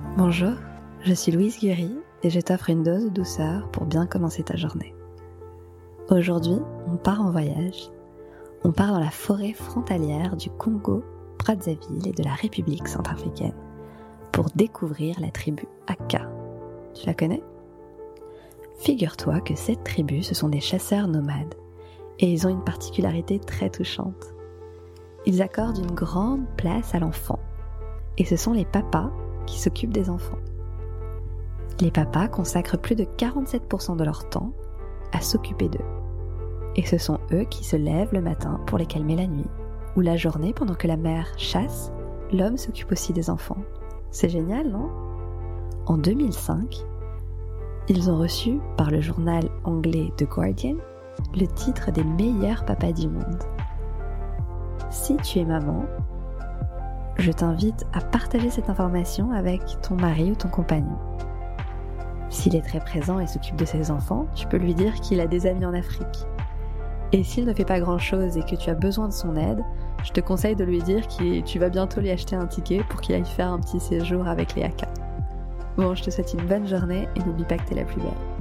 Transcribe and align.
Bonjour, 0.00 0.54
je 1.02 1.14
suis 1.14 1.30
Louise 1.30 1.60
Guéry 1.60 1.96
et 2.24 2.30
je 2.30 2.40
t'offre 2.40 2.68
une 2.68 2.82
dose 2.82 3.04
de 3.04 3.10
douceur 3.10 3.70
pour 3.70 3.84
bien 3.84 4.06
commencer 4.06 4.42
ta 4.42 4.56
journée. 4.56 4.92
Aujourd'hui, 6.10 6.58
on 6.88 6.96
part 6.96 7.20
en 7.20 7.30
voyage. 7.30 7.92
On 8.64 8.72
part 8.72 8.90
dans 8.90 8.98
la 8.98 9.12
forêt 9.12 9.52
frontalière 9.52 10.34
du 10.34 10.50
Congo, 10.50 11.04
Brazzaville 11.38 12.08
et 12.08 12.12
de 12.12 12.24
la 12.24 12.34
République 12.34 12.88
centrafricaine 12.88 13.54
pour 14.32 14.46
découvrir 14.56 15.20
la 15.20 15.30
tribu 15.30 15.64
Aka. 15.86 16.28
Tu 16.94 17.06
la 17.06 17.14
connais? 17.14 17.44
Figure-toi 18.78 19.42
que 19.42 19.54
cette 19.54 19.84
tribu, 19.84 20.24
ce 20.24 20.34
sont 20.34 20.48
des 20.48 20.60
chasseurs 20.60 21.06
nomades 21.06 21.54
et 22.18 22.32
ils 22.32 22.48
ont 22.48 22.50
une 22.50 22.64
particularité 22.64 23.38
très 23.38 23.70
touchante. 23.70 24.34
Ils 25.24 25.40
accordent 25.40 25.78
une 25.78 25.94
grande 25.94 26.48
place 26.56 26.96
à 26.96 26.98
l'enfant 26.98 27.38
et 28.18 28.24
ce 28.24 28.34
sont 28.34 28.54
les 28.54 28.64
papas 28.64 29.12
qui 29.46 29.58
s'occupent 29.58 29.92
des 29.92 30.10
enfants. 30.10 30.38
Les 31.80 31.90
papas 31.90 32.28
consacrent 32.28 32.78
plus 32.78 32.94
de 32.94 33.04
47% 33.04 33.96
de 33.96 34.04
leur 34.04 34.28
temps 34.28 34.52
à 35.12 35.20
s'occuper 35.20 35.68
d'eux. 35.68 35.84
Et 36.76 36.84
ce 36.84 36.98
sont 36.98 37.18
eux 37.32 37.44
qui 37.44 37.64
se 37.64 37.76
lèvent 37.76 38.12
le 38.12 38.20
matin 38.20 38.60
pour 38.66 38.78
les 38.78 38.86
calmer 38.86 39.16
la 39.16 39.26
nuit, 39.26 39.46
ou 39.96 40.00
la 40.00 40.16
journée 40.16 40.52
pendant 40.52 40.74
que 40.74 40.88
la 40.88 40.96
mère 40.96 41.28
chasse, 41.36 41.92
l'homme 42.32 42.56
s'occupe 42.56 42.92
aussi 42.92 43.12
des 43.12 43.30
enfants. 43.30 43.58
C'est 44.10 44.28
génial, 44.28 44.68
non? 44.68 44.90
En 45.86 45.98
2005, 45.98 46.84
ils 47.88 48.10
ont 48.10 48.16
reçu 48.16 48.60
par 48.76 48.90
le 48.90 49.00
journal 49.00 49.44
anglais 49.64 50.12
The 50.16 50.24
Guardian 50.24 50.76
le 51.34 51.46
titre 51.46 51.90
des 51.92 52.04
meilleurs 52.04 52.64
papas 52.64 52.92
du 52.92 53.08
monde. 53.08 53.42
Si 54.90 55.16
tu 55.18 55.40
es 55.40 55.44
maman, 55.44 55.84
je 57.16 57.30
t'invite 57.30 57.86
à 57.92 58.00
partager 58.00 58.50
cette 58.50 58.70
information 58.70 59.30
avec 59.30 59.62
ton 59.82 59.94
mari 59.94 60.32
ou 60.32 60.34
ton 60.34 60.48
compagnon. 60.48 60.98
S'il 62.28 62.56
est 62.56 62.62
très 62.62 62.80
présent 62.80 63.20
et 63.20 63.26
s'occupe 63.26 63.56
de 63.56 63.64
ses 63.64 63.90
enfants, 63.90 64.26
tu 64.34 64.46
peux 64.46 64.56
lui 64.56 64.74
dire 64.74 64.94
qu'il 64.94 65.20
a 65.20 65.26
des 65.26 65.46
amis 65.46 65.64
en 65.64 65.74
Afrique. 65.74 66.26
Et 67.12 67.22
s'il 67.22 67.44
ne 67.44 67.54
fait 67.54 67.64
pas 67.64 67.78
grand-chose 67.78 68.36
et 68.36 68.42
que 68.42 68.56
tu 68.56 68.70
as 68.70 68.74
besoin 68.74 69.08
de 69.08 69.12
son 69.12 69.36
aide, 69.36 69.62
je 70.02 70.10
te 70.10 70.20
conseille 70.20 70.56
de 70.56 70.64
lui 70.64 70.82
dire 70.82 71.06
que 71.06 71.40
tu 71.40 71.58
vas 71.58 71.68
bientôt 71.68 72.00
lui 72.00 72.10
acheter 72.10 72.34
un 72.34 72.46
ticket 72.46 72.82
pour 72.88 73.00
qu'il 73.00 73.14
aille 73.14 73.24
faire 73.24 73.52
un 73.52 73.60
petit 73.60 73.78
séjour 73.78 74.26
avec 74.26 74.54
les 74.56 74.64
AK. 74.64 74.84
Bon, 75.76 75.94
je 75.94 76.02
te 76.02 76.10
souhaite 76.10 76.34
une 76.34 76.46
bonne 76.46 76.66
journée 76.66 77.08
et 77.14 77.20
n'oublie 77.20 77.44
pas 77.44 77.56
que 77.56 77.68
t'es 77.68 77.76
la 77.76 77.84
plus 77.84 78.00
belle. 78.00 78.33